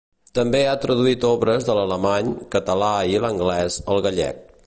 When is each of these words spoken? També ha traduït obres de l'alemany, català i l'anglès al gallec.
També 0.37 0.61
ha 0.69 0.79
traduït 0.85 1.27
obres 1.31 1.67
de 1.67 1.75
l'alemany, 1.81 2.33
català 2.57 2.91
i 3.13 3.23
l'anglès 3.27 3.81
al 3.97 4.05
gallec. 4.09 4.45